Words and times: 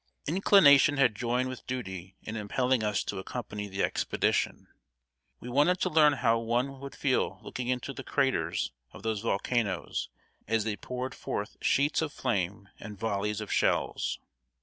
Inclination 0.25 0.97
had 0.97 1.13
joined 1.13 1.47
with 1.47 1.67
duty 1.67 2.15
in 2.23 2.35
impelling 2.35 2.83
us 2.83 3.03
to 3.03 3.19
accompany 3.19 3.67
the 3.67 3.83
expedition. 3.83 4.67
We 5.39 5.47
wanted 5.47 5.79
to 5.81 5.91
learn 5.91 6.13
how 6.13 6.39
one 6.39 6.79
would 6.79 6.95
feel 6.95 7.39
looking 7.43 7.67
into 7.67 7.93
the 7.93 8.03
craters 8.03 8.71
of 8.93 9.03
those 9.03 9.19
volcanoes 9.21 10.09
as 10.47 10.63
they 10.63 10.75
poured 10.75 11.13
forth 11.13 11.55
sheets 11.61 12.01
of 12.01 12.11
flame 12.11 12.67
and 12.79 12.97
volleys 12.97 13.41
of 13.41 13.53
shells. 13.53 14.17